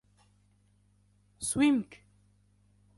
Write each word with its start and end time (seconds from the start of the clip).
سٌويمْكَ 1.39 1.89